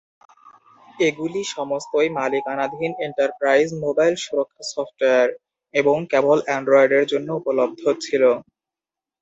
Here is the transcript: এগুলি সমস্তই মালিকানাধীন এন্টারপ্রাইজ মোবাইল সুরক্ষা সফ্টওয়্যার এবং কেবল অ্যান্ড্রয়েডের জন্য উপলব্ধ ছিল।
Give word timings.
এগুলি 0.99 1.41
সমস্তই 1.55 2.09
মালিকানাধীন 2.17 2.91
এন্টারপ্রাইজ 3.05 3.67
মোবাইল 3.83 4.13
সুরক্ষা 4.23 4.63
সফ্টওয়্যার 4.73 5.29
এবং 5.73 5.97
কেবল 6.11 6.37
অ্যান্ড্রয়েডের 6.43 7.05
জন্য 7.11 7.27
উপলব্ধ 7.39 7.81
ছিল। 8.03 8.23